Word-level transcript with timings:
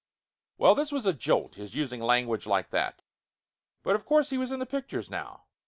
Well 0.57 0.73
this 0.73 0.91
was 0.91 1.05
a 1.05 1.13
jolt, 1.13 1.53
his 1.53 1.75
using 1.75 2.01
language 2.01 2.47
like 2.47 2.71
that, 2.71 3.03
but 3.83 3.95
of 3.95 4.03
course 4.03 4.31
he 4.31 4.37
was 4.39 4.51
in 4.51 4.57
the 4.59 4.65
pictures 4.65 5.11
now. 5.11 5.43